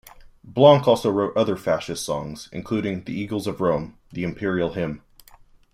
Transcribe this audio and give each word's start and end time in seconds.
Blanc 0.43 0.87
also 0.87 1.11
wrote 1.11 1.37
other 1.37 1.55
Fascist 1.55 2.03
songs, 2.03 2.49
including 2.51 3.03
"The 3.03 3.13
Eagles 3.13 3.45
of 3.45 3.61
Rome", 3.61 3.99
the 4.11 4.23
Imperial 4.23 4.73
Hymn. 4.73 5.03